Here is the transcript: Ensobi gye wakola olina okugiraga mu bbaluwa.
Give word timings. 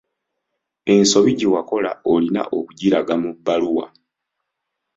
Ensobi 0.93 1.31
gye 1.39 1.47
wakola 1.53 1.91
olina 2.11 2.41
okugiraga 2.57 3.15
mu 3.23 3.29
bbaluwa. 3.35 3.85